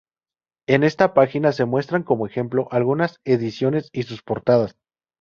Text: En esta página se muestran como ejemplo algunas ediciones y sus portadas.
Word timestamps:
En 0.67 0.81
esta 0.83 1.13
página 1.13 1.51
se 1.51 1.65
muestran 1.65 2.01
como 2.01 2.25
ejemplo 2.25 2.67
algunas 2.71 3.17
ediciones 3.23 3.87
y 3.93 4.01
sus 4.01 4.23
portadas. 4.23 4.75